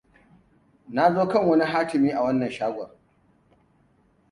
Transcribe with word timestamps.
Na 0.89 1.09
zo 1.13 1.27
kan 1.29 1.45
wani 1.47 1.63
hatimin 1.65 2.09
hatim 2.09 2.19
a 2.19 2.23
wannan 2.23 2.49
shagon. 2.51 2.89